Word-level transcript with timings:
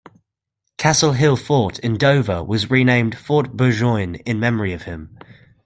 Castle 0.79 1.13
Hill 1.13 1.35
Fort 1.35 1.77
in 1.77 1.95
Dover 1.95 2.43
was 2.43 2.71
renamed 2.71 3.15
Fort 3.15 3.55
Burgoyne 3.55 4.15
in 4.25 4.39
memory 4.39 4.73
of 4.73 4.81
him. 4.81 5.15